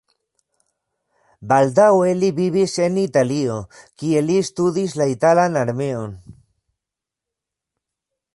[1.51, 3.59] Baldaŭe li vivis en Italio,
[4.03, 6.19] kie li studis la italan armeon.